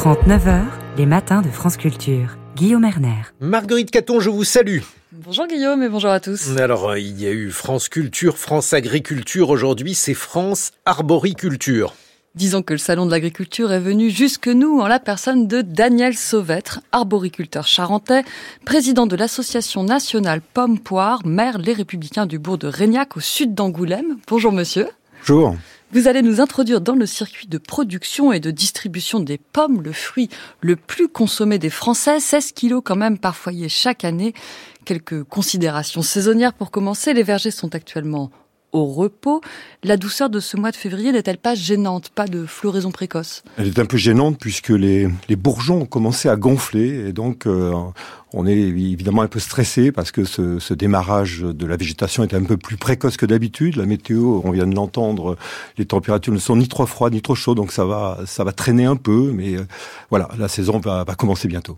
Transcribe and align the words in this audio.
6h30, 0.00 0.26
9h, 0.28 0.62
les 0.96 1.04
matins 1.04 1.42
de 1.42 1.50
France 1.50 1.76
Culture. 1.76 2.38
Guillaume 2.56 2.86
Erner. 2.86 3.20
Marguerite 3.38 3.90
Caton, 3.90 4.18
je 4.18 4.30
vous 4.30 4.44
salue. 4.44 4.78
Bonjour 5.12 5.46
Guillaume 5.46 5.82
et 5.82 5.90
bonjour 5.90 6.08
à 6.08 6.20
tous. 6.20 6.56
Alors, 6.56 6.88
euh, 6.88 6.98
il 6.98 7.20
y 7.20 7.26
a 7.26 7.30
eu 7.30 7.50
France 7.50 7.90
Culture, 7.90 8.38
France 8.38 8.72
Agriculture. 8.72 9.50
Aujourd'hui, 9.50 9.92
c'est 9.92 10.14
France 10.14 10.72
Arboriculture. 10.86 11.92
Disons 12.34 12.62
que 12.62 12.72
le 12.72 12.78
Salon 12.78 13.04
de 13.04 13.10
l'Agriculture 13.10 13.72
est 13.72 13.80
venu 13.80 14.08
jusque 14.08 14.48
nous 14.48 14.80
en 14.80 14.88
la 14.88 15.00
personne 15.00 15.46
de 15.46 15.60
Daniel 15.60 16.16
Sauvêtre, 16.16 16.80
arboriculteur 16.92 17.66
charentais, 17.66 18.24
président 18.64 19.06
de 19.06 19.16
l'Association 19.16 19.82
nationale 19.82 20.40
Pomme-Poire, 20.40 21.26
maire 21.26 21.58
Les 21.58 21.74
Républicains 21.74 22.24
du 22.24 22.38
bourg 22.38 22.56
de 22.56 22.68
Régnac 22.68 23.18
au 23.18 23.20
sud 23.20 23.52
d'Angoulême. 23.52 24.16
Bonjour 24.28 24.52
monsieur. 24.52 24.88
Bonjour. 25.28 25.56
Vous 25.92 26.06
allez 26.06 26.22
nous 26.22 26.40
introduire 26.40 26.80
dans 26.80 26.94
le 26.94 27.04
circuit 27.04 27.48
de 27.48 27.58
production 27.58 28.32
et 28.32 28.38
de 28.38 28.52
distribution 28.52 29.18
des 29.18 29.38
pommes, 29.38 29.82
le 29.82 29.90
fruit 29.90 30.28
le 30.60 30.76
plus 30.76 31.08
consommé 31.08 31.58
des 31.58 31.68
Français, 31.68 32.20
16 32.20 32.52
kilos 32.52 32.80
quand 32.84 32.94
même 32.94 33.18
par 33.18 33.34
foyer 33.34 33.68
chaque 33.68 34.04
année. 34.04 34.32
Quelques 34.84 35.24
considérations 35.24 36.02
saisonnières 36.02 36.54
pour 36.54 36.70
commencer. 36.70 37.12
Les 37.12 37.24
vergers 37.24 37.50
sont 37.50 37.74
actuellement 37.74 38.30
au 38.70 38.86
repos. 38.86 39.40
La 39.82 39.96
douceur 39.96 40.30
de 40.30 40.38
ce 40.38 40.56
mois 40.56 40.70
de 40.70 40.76
février 40.76 41.10
n'est-elle 41.10 41.38
pas 41.38 41.56
gênante? 41.56 42.10
Pas 42.10 42.26
de 42.26 42.46
floraison 42.46 42.92
précoce? 42.92 43.42
Elle 43.56 43.66
est 43.66 43.78
un 43.80 43.86
peu 43.86 43.96
gênante 43.96 44.38
puisque 44.38 44.68
les, 44.68 45.08
bourgeons 45.30 45.82
ont 45.82 45.86
commencé 45.86 46.28
à 46.28 46.36
gonfler 46.36 47.08
et 47.08 47.12
donc 47.12 47.46
euh, 47.46 47.74
on 48.32 48.46
est 48.46 48.56
évidemment 48.56 49.22
un 49.22 49.28
peu 49.28 49.40
stressé 49.40 49.92
parce 49.92 50.12
que 50.12 50.24
ce, 50.24 50.58
ce, 50.58 50.74
démarrage 50.74 51.40
de 51.40 51.66
la 51.66 51.76
végétation 51.76 52.22
est 52.22 52.34
un 52.34 52.44
peu 52.44 52.56
plus 52.56 52.76
précoce 52.76 53.16
que 53.16 53.26
d'habitude. 53.26 53.76
La 53.76 53.86
météo, 53.86 54.40
on 54.44 54.50
vient 54.50 54.66
de 54.66 54.74
l'entendre, 54.74 55.36
les 55.78 55.84
températures 55.84 56.32
ne 56.32 56.38
sont 56.38 56.56
ni 56.56 56.68
trop 56.68 56.86
froides 56.86 57.12
ni 57.12 57.22
trop 57.22 57.34
chaudes, 57.34 57.56
donc 57.56 57.72
ça 57.72 57.84
va, 57.84 58.20
ça 58.26 58.44
va 58.44 58.52
traîner 58.52 58.84
un 58.84 58.96
peu, 58.96 59.32
mais 59.34 59.56
euh, 59.56 59.66
voilà, 60.10 60.28
la 60.38 60.48
saison 60.48 60.78
va, 60.78 61.04
va, 61.04 61.14
commencer 61.14 61.48
bientôt. 61.48 61.76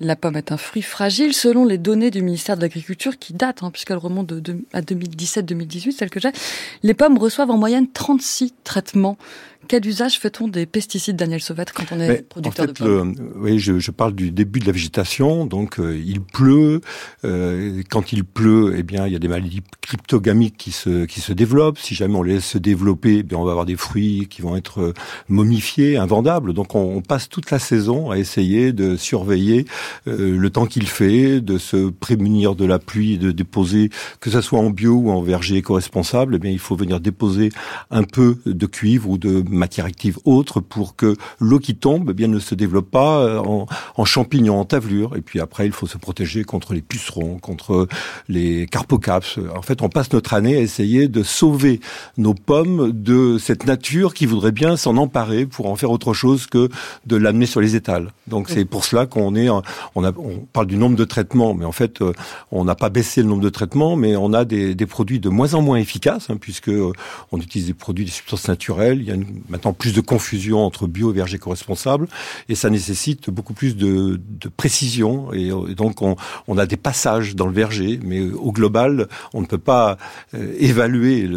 La 0.00 0.16
pomme 0.16 0.36
est 0.36 0.52
un 0.52 0.56
fruit 0.56 0.82
fragile 0.82 1.32
selon 1.32 1.64
les 1.64 1.78
données 1.78 2.10
du 2.10 2.22
ministère 2.22 2.56
de 2.56 2.62
l'Agriculture 2.62 3.18
qui 3.18 3.32
datent, 3.32 3.62
hein, 3.62 3.70
puisqu'elles 3.70 3.96
remontent 3.96 4.34
de, 4.34 4.58
à 4.72 4.80
2017-2018, 4.82 5.92
celles 5.92 6.10
que 6.10 6.20
j'ai. 6.20 6.32
Les 6.82 6.94
pommes 6.94 7.18
reçoivent 7.18 7.50
en 7.50 7.58
moyenne 7.58 7.86
36 7.90 8.54
traitements. 8.64 9.16
Quel 9.68 9.86
usage 9.86 10.18
fait-on 10.18 10.48
des 10.48 10.66
pesticides, 10.66 11.16
Daniel 11.16 11.40
Sauvette, 11.40 11.72
quand 11.72 11.84
on 11.92 12.00
est 12.00 12.08
Mais 12.08 12.22
producteur 12.22 12.64
en 12.64 12.68
fait, 12.68 12.82
de 12.82 12.88
pommes? 12.88 13.14
le, 13.18 13.40
Oui, 13.40 13.58
je, 13.58 13.78
je, 13.78 13.90
parle 13.90 14.14
du 14.14 14.30
début 14.30 14.60
de 14.60 14.66
la 14.66 14.72
végétation. 14.72 15.46
Donc, 15.46 15.78
euh, 15.78 16.00
il 16.04 16.20
pleut. 16.20 16.80
Euh, 17.24 17.82
quand 17.90 18.12
il 18.12 18.24
pleut, 18.24 18.74
eh 18.76 18.82
bien, 18.82 19.06
il 19.06 19.12
y 19.12 19.16
a 19.16 19.18
des 19.18 19.28
maladies 19.28 19.62
cryptogamiques 19.80 20.56
qui 20.56 20.72
se 20.72 21.04
qui 21.04 21.20
se 21.20 21.32
développent. 21.32 21.78
Si 21.78 21.94
jamais 21.94 22.16
on 22.16 22.22
les 22.22 22.34
laisse 22.34 22.46
se 22.46 22.58
développer, 22.58 23.18
eh 23.18 23.22
bien, 23.22 23.38
on 23.38 23.44
va 23.44 23.52
avoir 23.52 23.66
des 23.66 23.76
fruits 23.76 24.26
qui 24.28 24.42
vont 24.42 24.56
être 24.56 24.80
euh, 24.80 24.94
momifiés, 25.28 25.96
invendables. 25.96 26.52
Donc, 26.54 26.74
on, 26.74 26.96
on 26.96 27.00
passe 27.00 27.28
toute 27.28 27.50
la 27.50 27.58
saison 27.58 28.10
à 28.10 28.18
essayer 28.18 28.72
de 28.72 28.96
surveiller 28.96 29.66
euh, 30.08 30.36
le 30.36 30.50
temps 30.50 30.66
qu'il 30.66 30.86
fait, 30.86 31.40
de 31.40 31.58
se 31.58 31.90
prémunir 31.90 32.54
de 32.54 32.64
la 32.64 32.78
pluie, 32.78 33.18
de 33.18 33.30
déposer, 33.30 33.90
que 34.20 34.30
ce 34.30 34.40
soit 34.40 34.58
en 34.58 34.70
bio 34.70 34.94
ou 34.94 35.10
en 35.10 35.22
verger 35.22 35.56
éco-responsable. 35.56 36.34
Eh 36.34 36.38
bien, 36.38 36.50
il 36.50 36.58
faut 36.58 36.76
venir 36.76 37.00
déposer 37.00 37.50
un 37.90 38.02
peu 38.04 38.38
de 38.46 38.66
cuivre 38.66 39.08
ou 39.08 39.18
de 39.18 39.44
matière 39.52 39.86
active 39.86 40.18
autre 40.24 40.60
pour 40.60 40.96
que 40.96 41.16
l'eau 41.40 41.58
qui 41.58 41.74
tombe 41.74 42.08
eh 42.10 42.14
bien 42.14 42.28
ne 42.28 42.38
se 42.38 42.54
développe 42.54 42.90
pas 42.90 43.40
en, 43.40 43.66
en 43.96 44.04
champignons, 44.04 44.58
en 44.58 44.64
tavelure. 44.64 45.16
Et 45.16 45.20
puis 45.20 45.40
après, 45.40 45.66
il 45.66 45.72
faut 45.72 45.86
se 45.86 45.98
protéger 45.98 46.44
contre 46.44 46.74
les 46.74 46.82
pucerons, 46.82 47.38
contre 47.38 47.88
les 48.28 48.66
carpocaps. 48.66 49.38
En 49.54 49.62
fait, 49.62 49.82
on 49.82 49.88
passe 49.88 50.12
notre 50.12 50.34
année 50.34 50.56
à 50.56 50.60
essayer 50.60 51.08
de 51.08 51.22
sauver 51.22 51.80
nos 52.16 52.34
pommes 52.34 52.92
de 52.92 53.38
cette 53.38 53.66
nature 53.66 54.14
qui 54.14 54.26
voudrait 54.26 54.52
bien 54.52 54.76
s'en 54.76 54.96
emparer 54.96 55.46
pour 55.46 55.66
en 55.66 55.76
faire 55.76 55.90
autre 55.90 56.12
chose 56.12 56.46
que 56.46 56.68
de 57.06 57.16
l'amener 57.16 57.46
sur 57.46 57.60
les 57.60 57.76
étals. 57.76 58.12
Donc 58.26 58.48
c'est 58.48 58.64
pour 58.64 58.84
cela 58.84 59.06
qu'on 59.06 59.34
est, 59.34 59.48
on, 59.48 59.62
parle 60.52 60.66
du 60.66 60.76
nombre 60.76 60.96
de 60.96 61.04
traitements, 61.04 61.54
mais 61.54 61.64
en 61.64 61.72
fait, 61.72 62.00
on 62.50 62.64
n'a 62.64 62.74
pas 62.74 62.90
baissé 62.90 63.22
le 63.22 63.28
nombre 63.28 63.42
de 63.42 63.48
traitements, 63.48 63.96
mais 63.96 64.16
on 64.16 64.32
a 64.32 64.44
des, 64.44 64.74
produits 64.86 65.20
de 65.20 65.28
moins 65.28 65.54
en 65.54 65.62
moins 65.62 65.78
efficaces, 65.78 66.28
hein, 66.28 66.36
puisque 66.38 66.70
on 67.30 67.38
utilise 67.38 67.68
des 67.68 67.74
produits, 67.74 68.04
des 68.04 68.10
substances 68.10 68.48
naturelles. 68.48 69.04
Maintenant 69.48 69.72
plus 69.72 69.92
de 69.92 70.00
confusion 70.00 70.64
entre 70.64 70.86
bio 70.86 71.10
et 71.10 71.14
verger 71.14 71.38
co-responsable, 71.38 72.08
et 72.48 72.54
ça 72.54 72.70
nécessite 72.70 73.30
beaucoup 73.30 73.54
plus 73.54 73.76
de, 73.76 74.20
précision. 74.56 75.32
Et, 75.32 75.50
donc 75.74 76.02
on, 76.02 76.58
a 76.58 76.66
des 76.66 76.76
passages 76.76 77.34
dans 77.34 77.46
le 77.46 77.52
verger, 77.52 77.98
mais 78.02 78.22
au 78.22 78.52
global, 78.52 79.08
on 79.34 79.40
ne 79.40 79.46
peut 79.46 79.58
pas 79.58 79.96
euh, 80.34 80.54
évaluer 80.58 81.28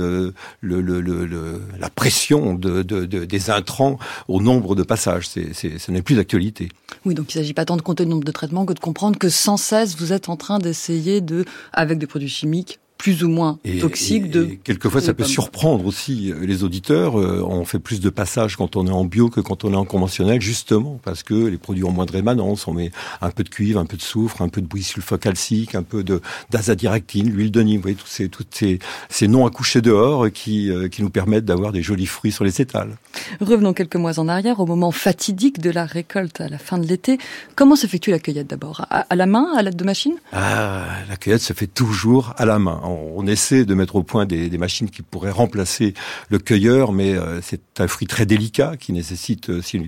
la 0.61 1.89
pression 1.89 2.53
de, 2.53 2.83
de, 2.83 3.05
des 3.05 3.49
intrants 3.49 3.97
au 4.27 4.41
nombre 4.41 4.75
de 4.75 4.83
passages. 4.83 5.27
C'est, 5.27 5.53
ce 5.53 5.91
n'est 5.91 6.01
plus 6.01 6.15
d'actualité. 6.15 6.69
Oui, 7.05 7.13
donc 7.13 7.33
il 7.33 7.37
ne 7.37 7.43
s'agit 7.43 7.53
pas 7.53 7.65
tant 7.65 7.77
de 7.77 7.81
compter 7.81 8.03
le 8.03 8.09
nombre 8.09 8.23
de 8.23 8.31
traitements 8.31 8.65
que 8.65 8.73
de 8.73 8.79
comprendre 8.79 9.17
que 9.17 9.29
sans 9.29 9.57
cesse 9.57 9.95
vous 9.97 10.13
êtes 10.13 10.29
en 10.29 10.37
train 10.37 10.59
d'essayer 10.59 11.21
de, 11.21 11.45
avec 11.73 11.99
des 11.99 12.07
produits 12.07 12.29
chimiques, 12.29 12.79
plus 12.97 13.23
ou 13.23 13.29
moins 13.29 13.59
et, 13.63 13.79
toxiques 13.79 14.29
de. 14.29 14.45
Et 14.45 14.59
quelquefois, 14.63 15.01
ça 15.01 15.13
peut 15.13 15.23
pommes. 15.23 15.31
surprendre 15.31 15.85
aussi 15.85 16.33
les 16.41 16.63
auditeurs. 16.63 17.15
On 17.15 17.65
fait 17.65 17.79
plus 17.79 17.99
de 17.99 18.09
passages 18.09 18.55
quand 18.55 18.75
on 18.75 18.87
est 18.87 18.91
en 18.91 19.05
bio 19.05 19.29
que 19.29 19.41
quand 19.41 19.65
on 19.65 19.73
est 19.73 19.77
en 19.77 19.85
conventionnel, 19.85 20.41
justement 20.41 20.99
parce 21.03 21.23
que 21.23 21.33
les 21.33 21.57
produits 21.57 21.83
ont 21.83 21.91
moins 21.91 22.05
de 22.05 22.11
rémanence. 22.11 22.67
On 22.67 22.73
met 22.73 22.91
un 23.21 23.29
peu 23.31 23.43
de 23.43 23.49
cuivre, 23.49 23.79
un 23.79 23.85
peu 23.85 23.97
de 23.97 24.01
soufre, 24.01 24.41
un 24.41 24.49
peu 24.49 24.61
de 24.61 24.67
bouillie 24.67 24.83
sulfocalcique, 24.83 25.75
un 25.75 25.83
peu 25.83 26.03
d'azadiractine, 26.49 27.29
l'huile 27.29 27.51
de 27.51 27.61
Nîmes. 27.61 27.77
Vous 27.77 27.81
voyez 27.83 27.97
tous 27.97 28.07
ces 28.07 28.29
tous 28.29 28.45
ces, 28.49 28.79
ces 29.09 29.27
noms 29.27 29.45
à 29.45 29.49
coucher 29.49 29.81
dehors 29.81 30.31
qui 30.31 30.71
qui 30.91 31.01
nous 31.01 31.09
permettent 31.09 31.45
d'avoir 31.45 31.71
des 31.71 31.81
jolis 31.81 32.05
fruits 32.05 32.31
sur 32.31 32.43
les 32.43 32.61
étals. 32.61 32.97
Revenons 33.41 33.73
quelques 33.73 33.95
mois 33.95 34.19
en 34.19 34.27
arrière, 34.27 34.59
au 34.59 34.65
moment 34.65 34.91
fatidique 34.91 35.59
de 35.59 35.69
la 35.69 35.85
récolte 35.85 36.41
à 36.41 36.49
la 36.49 36.57
fin 36.57 36.77
de 36.77 36.85
l'été. 36.85 37.17
Comment 37.55 37.75
s'effectue 37.75 38.11
la 38.11 38.19
cueillette 38.19 38.47
d'abord? 38.47 38.85
À, 38.89 39.01
à 39.09 39.15
la 39.15 39.25
main, 39.25 39.47
à 39.55 39.61
l'aide 39.61 39.75
de 39.75 39.83
machines 39.83 40.15
Ah, 40.31 40.85
la 41.09 41.17
cueillette 41.17 41.41
se 41.41 41.53
fait 41.53 41.67
toujours 41.67 42.33
à 42.37 42.45
la 42.45 42.59
main 42.59 42.79
on 42.87 43.25
essaie 43.27 43.65
de 43.65 43.73
mettre 43.73 43.95
au 43.95 44.03
point 44.03 44.25
des, 44.25 44.55
machines 44.57 44.89
qui 44.89 45.01
pourraient 45.01 45.31
remplacer 45.31 45.93
le 46.29 46.39
cueilleur, 46.39 46.93
mais 46.93 47.13
euh, 47.13 47.41
c'est 47.41 47.79
un 47.79 47.87
fruit 47.87 48.07
très 48.07 48.25
délicat 48.25 48.77
qui 48.77 48.93
nécessite, 48.93 49.49
euh, 49.49 49.61
si, 49.61 49.81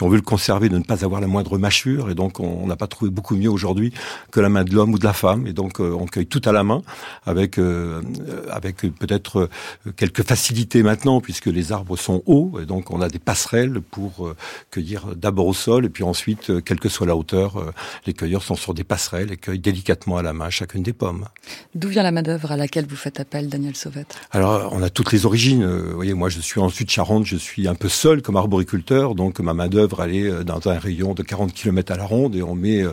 on 0.00 0.08
veut 0.08 0.16
le 0.16 0.22
conserver, 0.22 0.68
de 0.68 0.78
ne 0.78 0.82
pas 0.82 1.04
avoir 1.04 1.20
la 1.20 1.26
moindre 1.26 1.58
mâchure. 1.58 2.10
Et 2.10 2.14
donc, 2.14 2.40
on 2.40 2.66
n'a 2.66 2.76
pas 2.76 2.86
trouvé 2.86 3.10
beaucoup 3.10 3.36
mieux 3.36 3.50
aujourd'hui 3.50 3.92
que 4.30 4.40
la 4.40 4.48
main 4.48 4.64
de 4.64 4.74
l'homme 4.74 4.94
ou 4.94 4.98
de 4.98 5.04
la 5.04 5.12
femme. 5.12 5.46
Et 5.46 5.52
donc, 5.52 5.80
euh, 5.80 5.94
on 5.98 6.06
cueille 6.06 6.26
tout 6.26 6.40
à 6.44 6.52
la 6.52 6.64
main, 6.64 6.82
avec 7.26 7.58
avec 8.50 8.76
peut-être 8.98 9.48
quelques 9.96 10.22
facilités 10.22 10.82
maintenant, 10.82 11.20
puisque 11.20 11.46
les 11.46 11.72
arbres 11.72 11.96
sont 11.96 12.22
hauts. 12.26 12.58
Et 12.62 12.66
donc, 12.66 12.90
on 12.90 13.00
a 13.00 13.08
des 13.08 13.18
passerelles 13.18 13.80
pour 13.80 14.34
cueillir 14.70 15.14
d'abord 15.16 15.46
au 15.46 15.54
sol, 15.54 15.84
et 15.84 15.88
puis 15.88 16.04
ensuite, 16.04 16.64
quelle 16.64 16.80
que 16.80 16.88
soit 16.88 17.06
la 17.06 17.16
hauteur, 17.16 17.72
les 18.06 18.12
cueilleurs 18.12 18.42
sont 18.42 18.54
sur 18.54 18.74
des 18.74 18.84
passerelles 18.84 19.32
et 19.32 19.36
cueillent 19.36 19.58
délicatement 19.58 20.16
à 20.16 20.22
la 20.22 20.32
main 20.32 20.50
chacune 20.50 20.82
des 20.82 20.92
pommes. 20.92 21.26
D'où 21.74 21.88
vient 21.88 22.02
la 22.02 22.12
main 22.12 22.22
d'œuvre 22.22 22.43
à 22.52 22.56
laquelle 22.56 22.86
vous 22.86 22.96
faites 22.96 23.20
appel, 23.20 23.48
Daniel 23.48 23.76
Sauvette 23.76 24.16
Alors, 24.30 24.70
on 24.72 24.82
a 24.82 24.90
toutes 24.90 25.12
les 25.12 25.26
origines. 25.26 25.66
Vous 25.66 25.94
voyez, 25.94 26.14
moi, 26.14 26.28
je 26.28 26.40
suis 26.40 26.60
en 26.60 26.68
Sud-Charente, 26.68 27.26
je 27.26 27.36
suis 27.36 27.68
un 27.68 27.74
peu 27.74 27.88
seul 27.88 28.22
comme 28.22 28.36
arboriculteur, 28.36 29.14
donc 29.14 29.40
ma 29.40 29.54
main 29.54 29.68
d'œuvre, 29.68 30.02
elle 30.02 30.14
est 30.14 30.44
dans 30.44 30.60
un 30.68 30.78
rayon 30.78 31.14
de 31.14 31.22
40 31.22 31.52
km 31.52 31.92
à 31.92 31.96
la 31.96 32.04
ronde 32.04 32.36
et 32.36 32.42
on 32.42 32.54
met, 32.54 32.84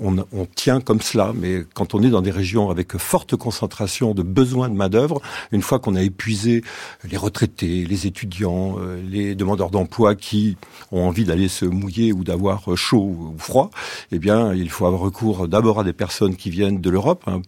on, 0.00 0.16
on, 0.32 0.46
tient 0.54 0.80
comme 0.80 1.00
cela. 1.00 1.32
Mais 1.34 1.64
quand 1.74 1.94
on 1.94 2.02
est 2.02 2.10
dans 2.10 2.22
des 2.22 2.30
régions 2.30 2.70
avec 2.70 2.96
forte 2.96 3.36
concentration 3.36 4.14
de 4.14 4.22
besoins 4.22 4.68
de 4.68 4.74
main 4.74 4.88
d'œuvre, 4.88 5.20
une 5.52 5.62
fois 5.62 5.78
qu'on 5.78 5.94
a 5.94 6.02
épuisé 6.02 6.62
les 7.08 7.16
retraités, 7.16 7.84
les 7.84 8.06
étudiants, 8.06 8.76
les 9.08 9.34
demandeurs 9.34 9.70
d'emploi 9.70 10.14
qui 10.14 10.56
ont 10.92 11.06
envie 11.06 11.24
d'aller 11.24 11.48
se 11.48 11.64
mouiller 11.64 12.12
ou 12.12 12.24
d'avoir 12.24 12.76
chaud 12.76 13.02
ou 13.02 13.34
froid, 13.38 13.70
eh 14.12 14.18
bien, 14.18 14.54
il 14.54 14.70
faut 14.70 14.86
avoir 14.86 15.00
recours 15.00 15.48
d'abord 15.48 15.80
à 15.80 15.84
des 15.84 15.92
personnes 15.92 16.36
qui 16.36 16.50
viennent 16.50 16.80
de 16.80 16.90
l'Europe, 16.90 17.24
hein, 17.26 17.42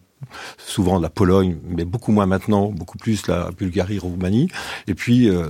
souvent 0.57 0.99
la 0.99 1.09
Pologne, 1.09 1.57
mais 1.67 1.85
beaucoup 1.85 2.11
moins 2.11 2.25
maintenant, 2.25 2.69
beaucoup 2.69 2.97
plus 2.97 3.27
la 3.27 3.51
Bulgarie, 3.51 3.99
Roumanie. 3.99 4.49
Et 4.87 4.93
puis, 4.93 5.29
euh, 5.29 5.49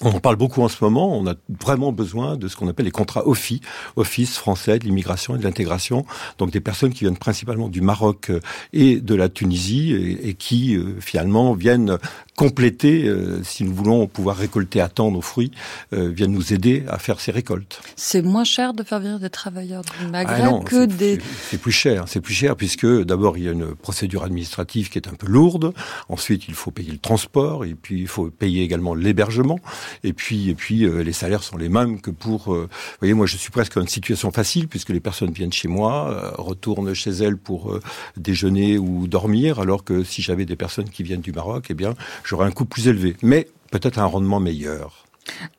on 0.00 0.10
en 0.10 0.20
parle 0.20 0.36
beaucoup 0.36 0.62
en 0.62 0.68
ce 0.68 0.82
moment. 0.82 1.16
On 1.16 1.26
a 1.26 1.34
vraiment 1.60 1.92
besoin 1.92 2.36
de 2.36 2.48
ce 2.48 2.56
qu'on 2.56 2.68
appelle 2.68 2.86
les 2.86 2.90
contrats 2.90 3.26
OFI, 3.26 3.60
Office 3.96 4.36
français 4.38 4.78
de 4.78 4.84
l'immigration 4.84 5.36
et 5.36 5.38
de 5.38 5.44
l'intégration. 5.44 6.04
Donc 6.38 6.50
des 6.50 6.60
personnes 6.60 6.92
qui 6.92 7.00
viennent 7.00 7.16
principalement 7.16 7.68
du 7.68 7.80
Maroc 7.80 8.30
et 8.72 9.00
de 9.00 9.14
la 9.14 9.28
Tunisie 9.28 9.92
et, 9.92 10.28
et 10.30 10.34
qui 10.34 10.76
euh, 10.76 11.00
finalement 11.00 11.54
viennent 11.54 11.98
compléter, 12.36 13.04
euh, 13.04 13.42
si 13.44 13.64
nous 13.64 13.74
voulons 13.74 14.06
pouvoir 14.06 14.36
récolter 14.36 14.80
à 14.80 14.88
temps 14.88 15.10
nos 15.10 15.20
fruits, 15.20 15.52
euh, 15.92 16.08
viennent 16.08 16.32
nous 16.32 16.52
aider 16.52 16.84
à 16.88 16.98
faire 16.98 17.20
ces 17.20 17.30
récoltes. 17.30 17.80
C'est 17.96 18.22
moins 18.22 18.44
cher 18.44 18.74
de 18.74 18.82
faire 18.82 18.98
venir 18.98 19.20
des 19.20 19.30
travailleurs 19.30 19.82
du 19.82 20.06
Maghreb 20.08 20.40
ah 20.40 20.44
non, 20.44 20.60
que 20.60 20.84
des... 20.84 21.18
C'est 21.50 21.58
plus 21.58 21.72
cher, 21.72 22.04
c'est 22.08 22.20
plus 22.20 22.34
cher 22.34 22.56
puisque 22.56 22.86
d'abord 22.86 23.38
il 23.38 23.44
y 23.44 23.48
a 23.48 23.52
une 23.52 23.74
procédure 23.74 24.24
administrative 24.24 24.90
qui 24.90 24.98
est 24.98 25.08
un 25.08 25.14
peu 25.14 25.28
lourde, 25.28 25.72
ensuite 26.08 26.48
il 26.48 26.54
faut 26.54 26.72
payer 26.72 26.90
le 26.90 26.98
transport, 26.98 27.64
et 27.64 27.74
puis 27.74 28.00
il 28.00 28.08
faut 28.08 28.30
payer 28.30 28.62
également 28.62 28.94
l'hébergement, 28.94 29.60
et 30.02 30.12
puis, 30.12 30.50
et 30.50 30.54
puis 30.54 30.84
euh, 30.84 31.02
les 31.02 31.12
salaires 31.12 31.42
sont 31.42 31.56
les 31.56 31.68
mêmes 31.68 32.00
que 32.00 32.10
pour... 32.10 32.52
Euh, 32.52 32.68
vous 32.68 32.98
voyez, 33.00 33.14
moi 33.14 33.26
je 33.26 33.36
suis 33.36 33.50
presque 33.50 33.74
dans 33.74 33.82
une 33.82 33.88
situation 33.88 34.32
facile 34.32 34.66
puisque 34.66 34.90
les 34.90 35.00
personnes 35.00 35.30
viennent 35.30 35.52
chez 35.52 35.68
moi, 35.68 36.10
euh, 36.10 36.30
retournent 36.36 36.94
chez 36.94 37.10
elles 37.10 37.36
pour 37.36 37.78
déjeuner 38.16 38.78
ou 38.78 39.06
dormir, 39.06 39.60
alors 39.60 39.84
que 39.84 40.02
si 40.02 40.22
j'avais 40.22 40.46
des 40.46 40.56
personnes 40.56 40.88
qui 40.88 41.02
viennent 41.02 41.20
du 41.20 41.32
Maroc, 41.32 41.66
eh 41.70 41.74
bien 41.74 41.94
j'aurais 42.24 42.46
un 42.46 42.50
coût 42.50 42.64
plus 42.64 42.88
élevé, 42.88 43.16
mais 43.22 43.48
peut-être 43.70 43.98
un 43.98 44.06
rendement 44.06 44.40
meilleur. 44.40 45.04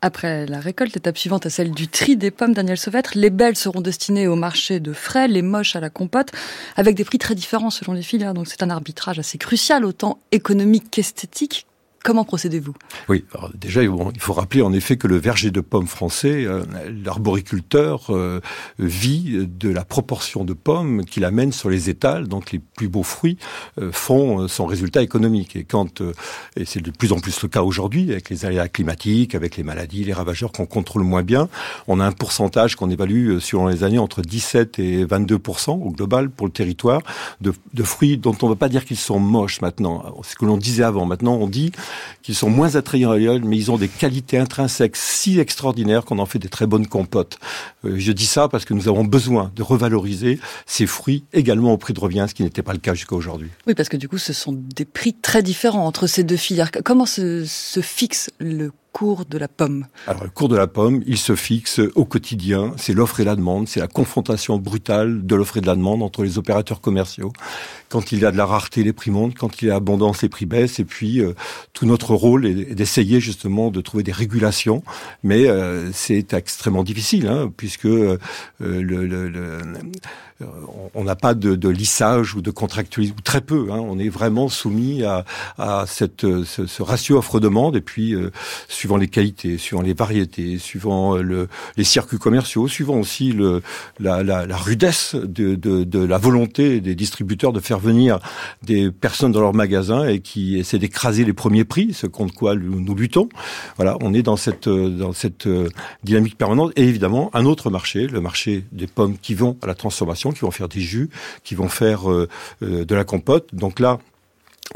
Après 0.02 0.46
la 0.46 0.60
récolte, 0.60 0.96
étape 0.96 1.18
suivante 1.18 1.46
à 1.46 1.50
celle 1.50 1.72
du 1.72 1.88
tri 1.88 2.18
des 2.18 2.32
pommes, 2.32 2.54
Daniel 2.54 2.78
Sauvêtre. 2.78 3.12
Les 3.16 3.30
belles 3.30 3.56
seront 3.56 3.82
destinées 3.82 4.28
au 4.28 4.36
marché 4.36 4.80
de 4.80 4.94
frais, 4.94 5.28
les 5.28 5.42
moches 5.42 5.76
à 5.76 5.80
la 5.80 5.90
compote, 5.90 6.32
avec 6.76 6.96
des 6.96 7.04
prix 7.04 7.18
très 7.18 7.36
différents 7.36 7.72
selon 7.72 7.94
les 7.94 8.04
filières. 8.04 8.34
Donc 8.34 8.48
c'est 8.48 8.64
un 8.64 8.70
arbitrage 8.70 9.20
assez 9.20 9.38
crucial, 9.38 9.86
autant 9.86 10.20
économique 10.32 10.92
qu'esthétique. 10.92 11.66
Comment 12.06 12.24
procédez-vous? 12.24 12.76
Oui, 13.10 13.26
alors 13.34 13.50
déjà, 13.56 13.82
il 13.82 13.90
faut 14.20 14.34
rappeler 14.34 14.62
en 14.62 14.74
effet 14.74 14.96
que 14.96 15.08
le 15.08 15.18
verger 15.18 15.50
de 15.50 15.60
pommes 15.60 15.88
français, 15.88 16.46
euh, 16.46 16.64
l'arboriculteur 17.04 18.12
euh, 18.12 18.42
vit 18.78 19.48
de 19.48 19.70
la 19.70 19.84
proportion 19.84 20.46
de 20.46 20.54
pommes 20.54 21.04
qu'il 21.04 21.26
amène 21.26 21.52
sur 21.52 21.72
les 21.72 21.90
étals, 21.90 22.28
donc 22.28 22.52
les 22.52 22.60
plus 22.60 22.90
beaux 22.90 23.02
fruits 23.02 23.40
euh, 23.82 23.92
font 23.92 24.48
son 24.48 24.68
résultat 24.68 25.02
économique. 25.02 25.56
Et 25.56 25.64
quand, 25.64 26.04
et 26.56 26.66
c'est 26.66 26.80
de 26.80 26.92
plus 26.92 27.12
en 27.12 27.18
plus 27.18 27.42
le 27.42 27.48
cas 27.48 27.64
aujourd'hui, 27.64 28.12
avec 28.12 28.30
les 28.30 28.46
aléas 28.46 28.68
climatiques, 28.68 29.34
avec 29.34 29.58
les 29.58 29.64
maladies, 29.64 30.04
les 30.04 30.14
ravageurs 30.14 30.52
qu'on 30.52 30.68
contrôle 30.68 31.02
moins 31.02 31.24
bien, 31.24 31.50
on 31.88 32.00
a 32.00 32.06
un 32.06 32.12
pourcentage 32.12 32.76
qu'on 32.76 32.92
évalue 32.92 33.40
selon 33.40 33.66
les 33.66 33.84
années 33.84 33.98
entre 33.98 34.22
17 34.22 34.78
et 34.78 35.06
22% 35.06 35.72
au 35.72 35.90
global 35.90 36.30
pour 36.30 36.46
le 36.46 36.54
territoire 36.54 37.02
de, 37.42 37.52
de 37.74 37.82
fruits 37.82 38.20
dont 38.20 38.38
on 38.44 38.46
ne 38.46 38.52
va 38.52 38.58
pas 38.58 38.70
dire 38.70 38.86
qu'ils 38.86 38.96
sont 38.96 39.18
moches 39.18 39.62
maintenant. 39.62 40.04
C'est 40.22 40.34
ce 40.34 40.36
que 40.36 40.46
l'on 40.46 40.58
disait 40.58 40.84
avant. 40.84 41.08
Maintenant, 41.08 41.34
on 41.34 41.48
dit 41.48 41.72
qui 42.22 42.34
sont 42.34 42.50
moins 42.50 42.76
attrayants 42.76 43.12
à 43.12 43.18
l'œil, 43.18 43.42
mais 43.44 43.58
ils 43.58 43.72
ont 43.72 43.78
des 43.78 43.88
qualités 43.88 44.38
intrinsèques 44.38 44.96
si 44.96 45.40
extraordinaires 45.40 46.06
qu'on 46.06 46.20
en 46.20 46.26
fait 46.26 46.40
des 46.40 46.50
très 46.50 46.68
bonnes 46.68 46.88
compotes. 46.88 47.40
Euh, 47.86 47.96
je 47.98 48.12
dis 48.12 48.26
ça 48.26 48.48
parce 48.48 48.66
que 48.66 48.74
nous 48.74 48.88
avons 48.88 49.04
besoin 49.04 49.52
de 49.56 49.64
revaloriser 49.64 50.40
ces 50.66 50.88
fruits 50.88 51.24
également 51.34 51.74
au 51.74 51.78
prix 51.78 51.94
de 51.94 52.00
revient, 52.00 52.26
ce 52.28 52.34
qui 52.34 52.44
n'était 52.44 52.64
pas 52.64 52.74
le 52.74 52.80
cas 52.80 52.94
jusqu'à 52.94 53.16
aujourd'hui. 53.16 53.50
Oui, 53.68 53.74
parce 53.74 53.90
que 53.90 53.98
du 53.98 54.08
coup, 54.08 54.18
ce 54.18 54.34
sont 54.34 54.54
des 54.54 54.86
prix 54.86 55.14
très 55.14 55.44
différents 55.44 55.86
entre 55.86 56.08
ces 56.08 56.24
deux 56.24 56.38
filières. 56.38 56.72
Comment 56.84 57.06
se, 57.06 57.46
se 57.46 57.82
fixe 57.82 58.32
le 58.40 58.72
cours 58.96 59.26
de 59.26 59.38
la 59.38 59.50
pomme 59.50 59.88
Alors, 60.08 60.24
le 60.24 60.30
cours 60.30 60.48
de 60.48 60.56
la 60.56 60.68
pomme, 60.68 61.04
il 61.06 61.18
se 61.18 61.36
fixe 61.36 61.82
au 61.96 62.06
quotidien. 62.06 62.72
C'est 62.78 62.94
l'offre 62.94 63.20
et 63.20 63.26
la 63.26 63.36
demande. 63.36 63.68
C'est 63.68 63.82
la 63.82 63.90
confrontation 63.90 64.58
brutale 64.58 65.26
de 65.26 65.36
l'offre 65.36 65.58
et 65.58 65.62
de 65.62 65.68
la 65.68 65.76
demande 65.76 66.02
entre 66.02 66.24
les 66.24 66.38
opérateurs 66.38 66.80
commerciaux. 66.80 67.34
Quand 67.90 68.14
il 68.14 68.20
y 68.20 68.26
a 68.26 68.32
de 68.32 68.38
la 68.38 68.46
rareté, 68.46 68.84
les 68.84 68.94
prix 68.94 69.12
montent. 69.12 69.36
Quand 69.36 69.62
il 69.62 69.68
y 69.68 69.72
a 69.72 69.76
abondance, 69.76 70.22
les 70.22 70.30
prix 70.30 70.46
baissent. 70.46 70.80
Et 70.80 70.86
puis, 70.86 71.20
euh, 71.20 71.34
tout 71.74 71.86
notre 71.86 72.16
rôle 72.16 72.46
est 72.46 72.74
d'essayer 72.74 73.20
justement 73.20 73.70
de 73.70 73.82
trouver 73.82 74.04
des 74.04 74.14
régulations. 74.14 74.82
Mais 75.24 75.50
euh, 75.50 75.92
c'est 75.92 76.34
extrêmement 76.34 76.84
difficile, 76.84 77.28
hein, 77.28 77.52
puisque 77.58 77.88
euh, 77.88 78.18
le, 78.60 79.06
le, 79.06 79.28
le 79.28 79.60
on 80.94 81.06
n'a 81.06 81.16
pas 81.16 81.34
de, 81.34 81.56
de, 81.56 81.70
lissage 81.70 82.36
ou 82.36 82.42
de 82.42 82.52
contractualisation, 82.52 83.16
ou 83.18 83.22
très 83.22 83.40
peu. 83.40 83.70
Hein. 83.72 83.80
On 83.80 83.98
est 83.98 84.10
vraiment 84.10 84.50
soumis 84.50 85.04
à, 85.04 85.24
à 85.58 85.86
cette, 85.88 86.26
ce, 86.44 86.82
ratio 86.82 87.18
offre-demande. 87.18 87.78
Et 87.78 87.82
puis, 87.82 88.14
suivant 88.86 88.98
les 88.98 89.08
qualités, 89.08 89.58
suivant 89.58 89.82
les 89.82 89.96
variétés, 89.96 90.60
suivant 90.60 91.16
le, 91.16 91.48
les 91.76 91.84
circuits 91.84 92.20
commerciaux, 92.20 92.68
suivant 92.68 93.00
aussi 93.00 93.32
le, 93.32 93.64
la, 94.00 94.22
la, 94.22 94.46
la 94.46 94.58
rudesse 94.58 95.16
de, 95.16 95.56
de, 95.56 95.84
de, 95.84 96.06
la 96.06 96.20
volonté 96.20 96.82
des 96.82 96.94
distributeurs 96.94 97.52
de 97.52 97.60
faire 97.60 97.80
venir 97.80 98.20
des 98.62 98.92
personnes 98.92 99.32
dans 99.32 99.42
leur 99.42 99.56
magasin 99.56 100.08
et 100.08 100.20
qui 100.20 100.60
essaient 100.60 100.78
d'écraser 100.78 101.26
les 101.26 101.34
premiers 101.34 101.64
prix, 101.64 101.96
ce 101.96 102.06
contre 102.06 102.36
quoi 102.36 102.54
nous 102.54 102.94
luttons. 102.94 103.28
Voilà, 103.78 103.98
on 104.02 104.14
est 104.14 104.22
dans 104.22 104.38
cette, 104.38 104.70
dans 104.70 105.14
cette 105.14 105.48
euh, 105.48 105.68
dynamique 106.04 106.38
permanente. 106.38 106.72
Et 106.76 106.84
évidemment, 106.84 107.32
un 107.34 107.46
autre 107.46 107.72
marché, 107.72 108.06
le 108.06 108.22
marché 108.22 108.66
des 108.72 108.86
pommes 108.86 109.18
qui 109.18 109.34
vont 109.34 109.58
à 109.64 109.66
la 109.66 109.74
transformation, 109.74 110.32
qui 110.32 110.42
vont 110.42 110.52
faire 110.52 110.70
des 110.70 110.82
jus, 110.82 111.10
qui 111.44 111.56
vont 111.56 111.70
faire 111.70 112.12
euh, 112.12 112.30
euh, 112.62 112.86
de 112.86 112.94
la 112.94 113.04
compote. 113.04 113.50
Donc 113.56 113.80
là, 113.80 113.98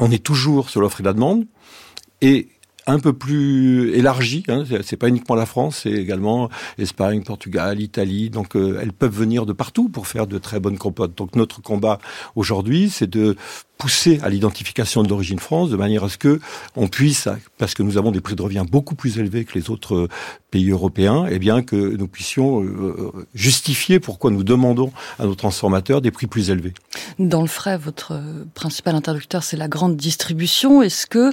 on 0.00 0.10
est 0.10 0.20
toujours 0.20 0.68
sur 0.68 0.80
l'offre 0.80 1.00
et 1.00 1.04
la 1.04 1.12
demande. 1.12 1.44
Et 2.22 2.48
un 2.86 2.98
peu 2.98 3.12
plus 3.12 3.94
élargie. 3.94 4.44
Hein. 4.48 4.64
C'est 4.82 4.96
pas 4.96 5.08
uniquement 5.08 5.34
la 5.34 5.46
France, 5.46 5.80
c'est 5.82 5.92
également 5.92 6.48
Espagne, 6.78 7.22
Portugal, 7.22 7.80
Italie. 7.80 8.30
Donc 8.30 8.56
euh, 8.56 8.78
elles 8.80 8.92
peuvent 8.92 9.14
venir 9.14 9.46
de 9.46 9.52
partout 9.52 9.88
pour 9.88 10.06
faire 10.06 10.26
de 10.26 10.38
très 10.38 10.60
bonnes 10.60 10.78
compotes. 10.78 11.16
Donc 11.16 11.36
notre 11.36 11.62
combat 11.62 11.98
aujourd'hui, 12.36 12.90
c'est 12.90 13.08
de 13.08 13.36
pousser 13.78 14.20
à 14.22 14.28
l'identification 14.28 15.02
de 15.02 15.08
l'origine 15.08 15.38
France 15.38 15.70
de 15.70 15.76
manière 15.76 16.04
à 16.04 16.10
ce 16.10 16.18
que 16.18 16.38
on 16.76 16.88
puisse, 16.88 17.28
parce 17.56 17.72
que 17.72 17.82
nous 17.82 17.96
avons 17.96 18.10
des 18.10 18.20
prix 18.20 18.36
de 18.36 18.42
revient 18.42 18.64
beaucoup 18.70 18.94
plus 18.94 19.18
élevés 19.18 19.46
que 19.46 19.58
les 19.58 19.70
autres 19.70 20.08
pays 20.50 20.70
européens, 20.70 21.26
et 21.26 21.36
eh 21.36 21.38
bien 21.38 21.62
que 21.62 21.76
nous 21.76 22.06
puissions 22.06 22.62
euh, 22.62 23.10
justifier 23.34 23.98
pourquoi 23.98 24.30
nous 24.30 24.44
demandons 24.44 24.92
à 25.18 25.24
nos 25.24 25.34
transformateurs 25.34 26.02
des 26.02 26.10
prix 26.10 26.26
plus 26.26 26.50
élevés. 26.50 26.74
Dans 27.18 27.40
le 27.40 27.48
frais, 27.48 27.78
votre 27.78 28.20
principal 28.52 28.94
interlocuteur, 28.94 29.42
c'est 29.42 29.56
la 29.56 29.68
grande 29.68 29.96
distribution. 29.96 30.82
Est-ce 30.82 31.06
que 31.06 31.32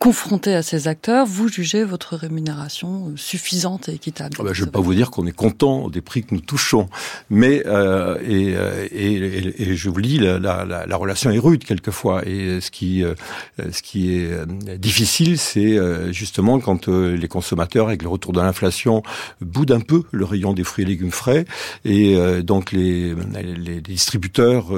confronté 0.00 0.54
à 0.54 0.62
ces 0.62 0.88
acteurs, 0.88 1.26
vous 1.26 1.48
jugez 1.48 1.84
votre 1.84 2.16
rémunération 2.16 3.12
suffisante 3.16 3.90
et 3.90 3.92
équitable 3.92 4.34
ah 4.40 4.44
ben, 4.44 4.54
Je 4.54 4.62
ne 4.62 4.64
vais 4.64 4.72
pas 4.72 4.80
vous 4.80 4.94
dire 4.94 5.10
qu'on 5.10 5.26
est 5.26 5.36
content 5.36 5.90
des 5.90 6.00
prix 6.00 6.24
que 6.24 6.34
nous 6.34 6.40
touchons, 6.40 6.88
mais 7.28 7.62
euh, 7.66 8.16
et, 8.26 8.54
euh, 8.56 8.88
et, 8.90 9.62
et, 9.62 9.76
je 9.76 9.90
vous 9.90 10.00
dis, 10.00 10.18
la, 10.18 10.38
la, 10.38 10.64
la, 10.64 10.96
relation 10.96 11.30
est 11.30 11.38
rude 11.38 11.64
quelquefois. 11.64 12.26
Et 12.26 12.62
ce 12.62 12.70
qui, 12.70 13.04
euh, 13.04 13.14
ce 13.70 13.82
qui 13.82 14.16
est 14.16 14.32
euh, 14.32 14.46
difficile, 14.78 15.38
c'est 15.38 15.78
justement 16.12 16.60
quand 16.60 16.88
les 16.88 17.28
consommateurs, 17.28 17.88
avec 17.88 18.02
le 18.02 18.08
retour 18.08 18.32
de 18.32 18.40
l'inflation, 18.40 19.02
boudent 19.42 19.72
un 19.72 19.80
peu 19.80 20.04
le 20.12 20.24
rayon 20.24 20.54
des 20.54 20.64
fruits 20.64 20.84
et 20.84 20.88
légumes 20.88 21.10
frais, 21.10 21.44
et 21.84 22.16
donc 22.42 22.72
les, 22.72 23.14
les 23.14 23.82
distributeurs 23.82 24.68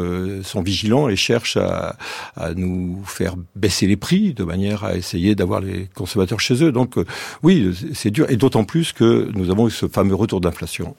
sont 0.42 0.62
vigilants 0.62 1.08
et 1.08 1.14
cherchent 1.14 1.56
à, 1.56 1.96
à 2.34 2.54
nous 2.54 3.00
faire 3.04 3.36
baisser 3.54 3.86
les 3.86 3.96
prix 3.96 4.34
de 4.34 4.42
manière 4.42 4.82
à 4.82 4.96
essayer 4.96 5.11
essayer 5.12 5.34
d'avoir 5.34 5.60
les 5.60 5.88
consommateurs 5.94 6.40
chez 6.40 6.62
eux. 6.64 6.72
Donc 6.72 6.96
euh, 6.96 7.04
oui, 7.42 7.74
c'est 7.94 8.10
dur, 8.10 8.26
et 8.30 8.36
d'autant 8.36 8.64
plus 8.64 8.92
que 8.92 9.30
nous 9.34 9.50
avons 9.50 9.68
eu 9.68 9.70
ce 9.70 9.86
fameux 9.86 10.14
retour 10.14 10.40
d'inflation 10.40 10.96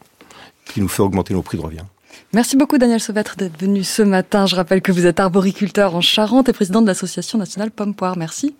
qui 0.66 0.82
nous 0.82 0.88
fait 0.88 1.02
augmenter 1.02 1.34
nos 1.34 1.42
prix 1.42 1.58
de 1.58 1.64
revient. 1.64 1.86
Merci 2.32 2.58
beaucoup 2.58 2.78
Daniel 2.78 3.00
Sauvêtre 3.00 3.36
d'être 3.38 3.60
venu 3.60 3.84
ce 3.84 4.02
matin. 4.02 4.46
Je 4.46 4.56
rappelle 4.56 4.82
que 4.82 4.92
vous 4.92 5.06
êtes 5.06 5.20
arboriculteur 5.20 5.96
en 5.96 6.02
Charente 6.02 6.48
et 6.50 6.54
président 6.54 6.82
de 6.82 6.88
l'association 6.88 7.38
nationale 7.38 7.72
Pomme 7.72 7.96
Poire. 7.96 8.18
Merci. 8.18 8.56